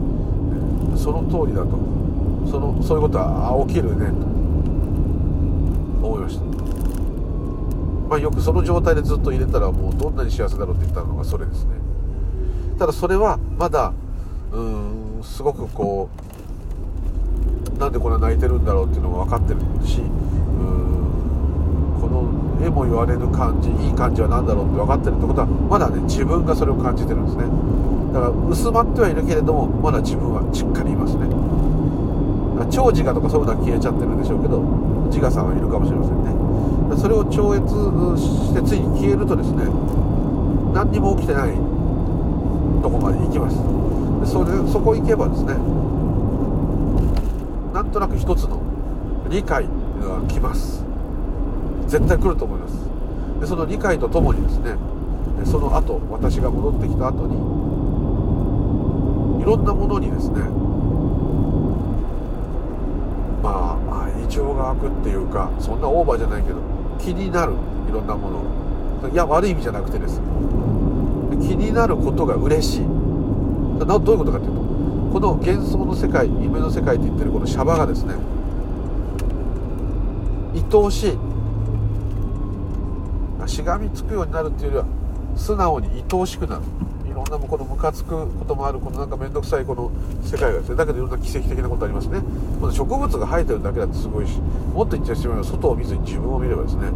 [0.95, 1.77] ー、その通りだと
[2.51, 4.27] そのそういうことは起きるねと
[6.07, 6.45] 思いました。
[8.09, 11.77] まあよくその状態でずっと入れたらもうどんなに幸せだろうって言ったのがそれですね。
[12.79, 13.93] ただそれはまだ
[14.53, 16.09] うんすごくこ
[17.77, 20.09] うなんでこんな泣いてるんだろうっていうのが分かってるしうん
[22.01, 27.45] この絵も言われる感じいい感じは何だろうって分かってるってことはまだね自分がそれを感じてるんですね。
[28.15, 31.27] だから薄まってはいるけれどもまだ自分はしっかりいますね。
[32.71, 34.61] 超自我とかそういうのは消えちゃってるんでしょうけど
[35.11, 36.33] 自我さんはいるかもしれませんね。
[36.97, 37.63] それを超越
[38.19, 39.65] してついに消えるとですね
[40.75, 41.53] 何にも起きてない
[42.83, 43.57] とこまで行きます。
[44.21, 45.55] でそれそこ行けばですね
[47.73, 48.61] なんとなく一つの
[49.31, 50.83] 理解っていうのが来ます。
[51.87, 52.75] 絶対来ると思います。
[53.41, 54.77] でその理解とともにですね
[55.45, 57.35] その後私が戻ってきた後に
[59.43, 60.41] いろんなものにですね
[63.43, 66.57] まあ愛情が湧くっていうかそんなオーバーじゃないけど
[66.99, 67.53] 気になる
[67.89, 68.43] いろんなもの。
[69.09, 70.19] いや悪い意味じゃなくてです。
[70.19, 70.25] ね
[71.41, 72.81] 気になることが嬉しい。
[72.83, 74.59] どういうことかというと
[75.13, 78.15] この幻想の世界夢の世界って言ってるこのシャバがですね
[80.55, 81.19] 愛おしい。
[83.47, 86.63] しがみつくようになるっていうよりは素直に愛おしくなる。
[87.07, 89.91] いろんなこのムカつくこともあるこのなんか面倒くさいこの
[90.23, 92.21] 世界がですねだけどいろんな奇跡的なことありますね。
[92.61, 94.39] この植物が生えてるだけだってすごいし
[94.75, 96.91] もっと言ってしまえば外を見ずに自分を見ればですね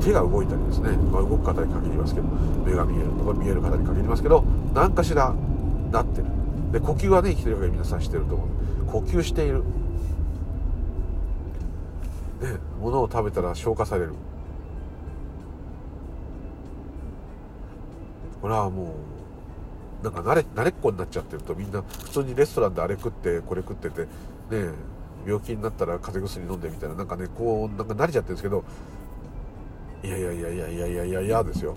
[0.00, 2.28] 手が動いたりですね、まあ、動く方に限りますけど
[2.64, 5.34] 目が見えるとか見える方に限りますけど何かしら
[5.90, 6.26] なってる。
[6.72, 8.48] で呼吸はね生きてるから皆さんしてると思う。
[8.86, 9.62] 呼吸している。
[12.40, 14.14] ね物を食べたら消化される。
[18.40, 18.94] これはも
[20.02, 24.08] うなんか慣れ慣れっこになっちゃってるとみんな普通にレストランであれ食ってこれ食っててね
[25.26, 28.62] 病気になったら風邪薬飲んでみたいななんかねこうなんか慣れちゃってるんですけど
[30.04, 31.76] いやいやいやいやいやいやいやいやですよ、は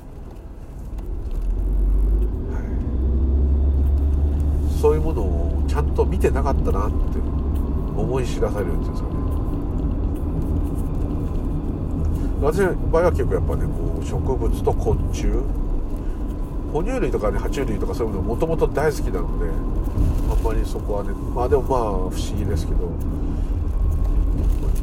[4.78, 9.22] い、そういうものをちゃんと見てなかったなって思い知らされるんですよね。
[12.42, 15.28] 私の場合は結構やっぱねこう植物と昆虫。
[16.74, 19.46] 哺乳類とかね爬虫類とかそういうのもともと大好きなので
[20.32, 22.90] あんまりそこはねまあでもまあ不思議ですけど。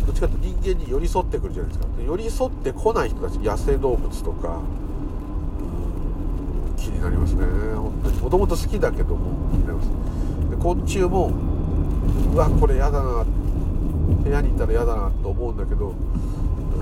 [0.06, 1.86] どっちかというと人間に寄り添ってくるじゃないですか。
[2.04, 4.60] 寄り添ってこない人たち野生動物とか
[6.76, 7.44] 気になりますね。
[7.74, 8.20] 本当に。
[8.20, 9.88] もともと好きだけども気になります。
[10.50, 11.32] で昆虫も
[12.32, 13.24] うわこれ嫌だな
[14.24, 15.94] 部屋にいたら嫌だなと思うんだけど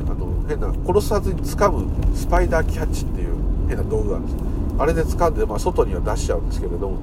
[0.08, 3.34] あの変な殺さずに掴むスパイダーキャッチっていう
[3.68, 4.44] 変な道具があるんです
[4.78, 6.98] あれで掴んで、まあ、外には出しちゃうんですけれども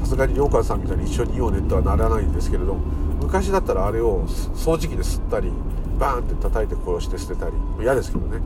[0.00, 2.80] さすがに良川さんみたいに一緒にいようねとはならないんですけれども
[3.24, 5.50] 昔だったらあれを掃除機で吸ったり
[5.98, 8.38] バーンって叩いて殺して捨てたり嫌ですけどね。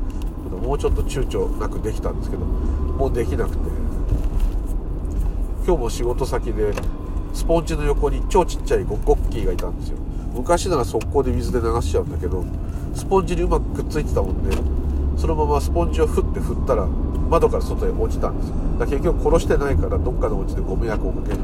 [0.63, 3.59] もうちょっと躊躇なくできたんですけどもうできなくて。
[5.67, 6.73] 今日も仕事先で
[7.35, 9.99] スポンジの横に超ちっちゃいゴッキーがいたんですよ。
[10.33, 12.45] 昔なら速攻で水で流しちゃうんだけど
[12.95, 14.57] スポンジにうまくくっついてたもんで
[15.17, 18.55] そのままスポンジを振って振ったら窓から外へ落ちたんですよ。
[18.79, 21.39] だ結局殺してないからどっかで落ちてご迷惑をかける。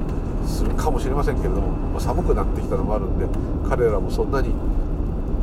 [0.46, 3.26] するかもしれませんけれども、まあ、寒くなってきたのもあるんで
[3.68, 4.50] 彼らもそんなに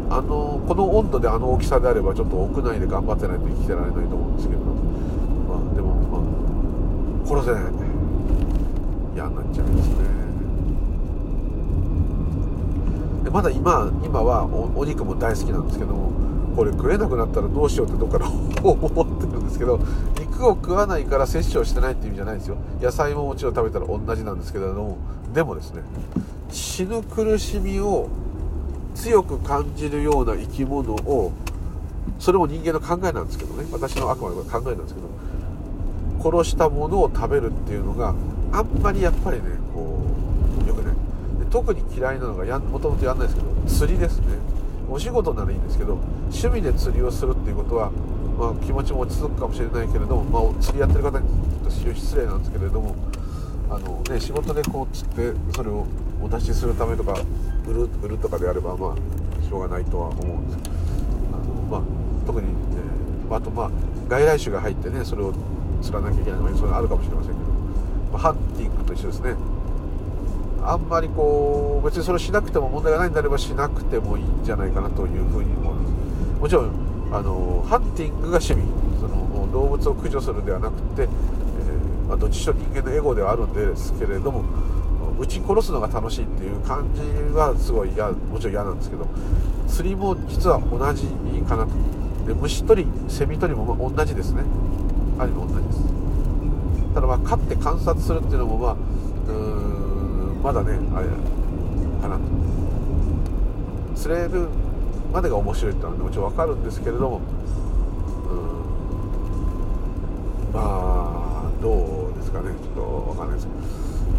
[0.10, 6.22] あのこの温度であの大きさであればちょっと屋内で頑張ってないと生きてられないと思うんですけどまあでもまあ
[7.28, 7.54] 殺せ。
[7.54, 7.64] ない
[9.16, 9.96] 嫌になっちゃいますね。
[13.24, 16.12] でまだ今今はお肉も大好きなんですけども
[16.56, 18.26] これ食えなくなったらどうしようってどっかで
[18.64, 19.80] 思ってるんですけど
[20.20, 22.58] 肉を食わないから摂取をしてないっていう意味じゃないんですよ。
[22.82, 24.98] 野菜ももちろん食べたら同じなんですけれども
[25.34, 25.82] でもですね
[26.50, 28.08] 死ぬ苦しみを
[28.96, 31.32] 強く感じるような生き物を
[32.20, 33.66] それも人間の考えなんですけどね。
[33.72, 35.08] 私のあくまで考えなんですけど
[36.24, 38.14] 殺したものを食べるっていうのが
[38.52, 39.98] あんまりやっぱりねこ
[40.66, 40.96] うよくない。
[41.50, 44.51] 特に嫌いなのがもともとやんないですけど釣りですね。
[44.92, 45.94] お仕事ならいいんですけど
[46.34, 47.92] 趣味で釣りをするっていうことは、
[48.38, 51.26] まあ、気持ちも落ち着くかもしれないけれども、まあ、釣りやってる方に
[51.70, 52.96] 非常に失礼なんですけれども
[53.70, 55.88] あの、ね、仕事でこう釣ってそれを
[56.22, 57.16] お出しするためとか
[57.66, 60.72] 売る売るとかであればまあしょうがないとは思うんです。
[61.32, 61.82] あの、まあ、
[62.26, 62.54] 特に、ね、
[63.30, 63.72] あとまあ
[64.10, 65.34] 外来種が入ってねそれを
[65.82, 67.48] 釣らなきゃいけないとかそういうのあるかもしれませんけど、
[68.12, 69.36] まあ、ハンティングと一緒ですね。
[70.64, 75.88] あんまりこう別にそれしなくても問題がないんであればしなくてもいいんじゃないかなというふうに思いま
[76.36, 76.72] すもちろん
[77.12, 78.62] あのハンティングが趣味
[79.00, 84.44] その動物を駆除するではなくて、えー、まあ、どっちしろ人間のエゴではあるんですけれども
[85.20, 87.02] 撃ち殺すのが楽しいっていう感じ
[87.36, 89.08] はすごい嫌もちろん嫌なんですけど
[89.68, 91.08] 釣りも実は同じ
[91.48, 91.72] かなと
[92.26, 94.44] で虫取りセミ取りも同じですね。
[95.18, 95.80] あれも同じです。
[96.94, 98.76] ただまあ飼って観察するっていうのもまあ
[100.44, 101.08] まだねあれ
[102.02, 102.22] かなと
[103.96, 104.48] 釣れる
[105.14, 107.22] までが面白いってのはもちろん分かるんですけれども、う
[110.52, 112.50] ん、まあどうですかね。
[112.62, 113.48] ちょっとわかんないです。
[113.48, 113.60] けど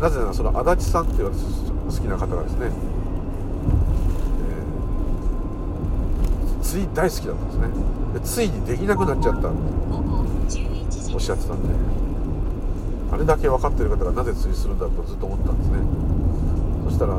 [0.01, 7.69] なぜならその足立さんっていう私好きな方がですね、えー、釣り大好きだったんですね。
[8.15, 9.49] でついにできなくなっちゃった。
[9.49, 11.69] おっしゃってたんで。
[13.13, 15.79] あれだけ分かってる方がなぜ釣りするんだとずっと思ったんですね。
[15.83, 16.12] そ
[16.93, 17.19] したら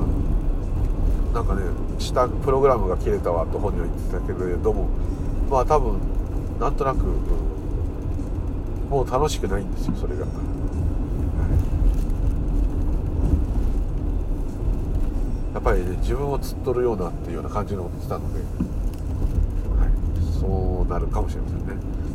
[1.34, 1.62] なんかね
[2.00, 4.88] 下プログラムが切れたわと本人は言ってたけれども。
[5.50, 6.00] まあ多分
[6.60, 7.06] なんとなく
[8.90, 10.26] もう楽しくないんですよそれが、
[15.54, 18.40] やっぱりね自分を釣っとるようなっていうような感じのこと言ってたので、
[19.80, 19.90] はい、
[20.40, 21.66] そうなるかもしれませんね。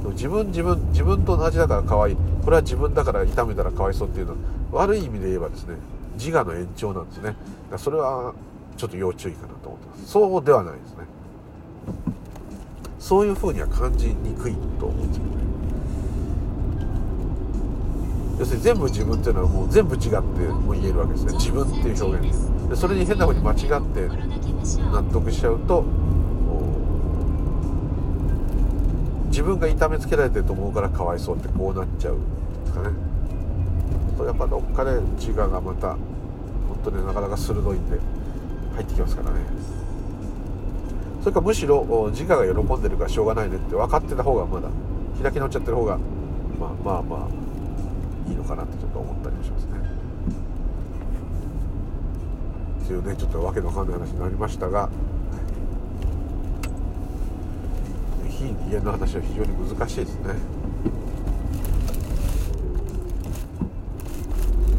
[0.02, 2.16] でも自分自分自分と同じだから可愛い。
[2.44, 4.38] これは自分だから痛めたらかわいそうっていうのは
[4.72, 5.76] 悪い意味で言えばですね
[6.18, 7.34] 自我の延長なんですね。
[7.76, 8.34] それは
[8.76, 10.06] ちょっと要注意かなと思ってます。
[10.08, 11.04] そうではないですね。
[12.98, 15.38] そういうふうには感じにくいと思うんですけどね。
[18.40, 21.32] 要するに全部自分っていうのはもう全部違っても言えるわけですね。
[21.34, 22.76] 自分っていう表現で。
[22.76, 24.08] それに変なふうに間違って
[24.92, 25.84] 納得しちゃうと
[29.28, 32.26] 自分が痛めつけられてると思うからかわいそうってこうなっちゃうんで
[32.66, 33.07] すかね。
[34.18, 36.00] とやっぱどっかで自我がまた本
[36.84, 37.98] 当になかなか鋭いんで
[38.74, 39.46] 入ってきますからね。
[41.20, 44.68] それかむしろ自我が喜んでるからしょうがないねって分かってた方がまだ
[45.22, 45.98] 開き直っちゃってる方が
[46.58, 49.72] まあまあまあいいのかなってちょっと思ったりもしますね。
[52.84, 54.88] っていうねちょっとわけのわかんない話になりましたが
[58.28, 60.34] 非人間の話は非常に難しいですね。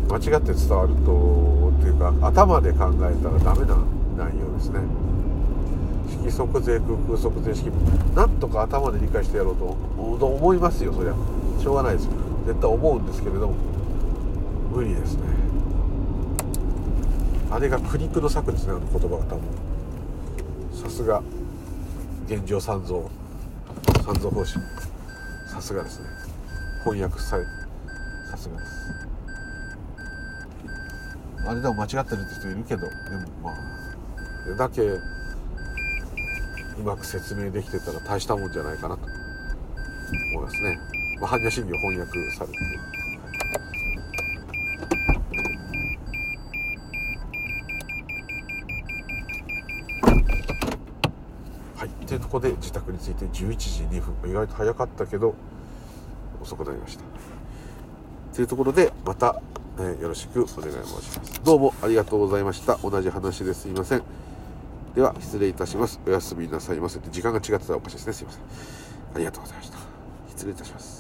[0.09, 3.77] 間違って伝わるとっていうか頭で考えたらダメな
[4.17, 4.79] 内容ですね。
[6.23, 7.65] 色即税空空即税式
[8.15, 11.13] なんとか頭で理解してやろうと思いますよそりゃ。
[11.61, 12.05] しょうがないです。
[12.05, 12.11] よ
[12.47, 13.53] 絶対思うんですけれども
[14.73, 15.21] 無理ですね。
[17.51, 19.41] あれが苦肉の策ですねあの言葉が多分。
[20.73, 21.21] さすが
[22.27, 23.01] 現状三蔵
[24.03, 24.57] 三蔵法師。
[25.47, 26.07] さすがですね。
[26.83, 27.43] 翻訳され
[28.31, 28.98] さすがです。
[31.45, 32.81] あれでも間違ってるって人いるけど。
[32.81, 32.93] でも
[33.43, 33.55] まあ
[34.57, 35.01] だけう
[36.83, 39.01] まく説明できてたら大したもんじゃないかなと。
[40.33, 40.79] 思いますね、
[41.21, 42.57] まあ、般若心経翻訳されて
[51.75, 51.89] はい。
[52.07, 54.31] というとこで自宅について11時2分。
[54.31, 55.35] 意外と早かったけど
[56.41, 57.03] 遅くなりました。
[58.33, 59.41] というところでまた
[59.81, 61.41] えー、よろしくお願い申します。
[61.43, 62.77] どうもありがとうございました。
[62.83, 64.03] 同じ話ですいません。
[64.93, 66.01] では、失礼いたします。
[66.05, 66.99] おやすみなさいませ。
[67.11, 68.13] 時間が違ってたらおかしいですね。
[68.13, 68.41] すいません。
[69.15, 69.77] ありがとうございました。
[70.27, 70.98] 失礼いたします。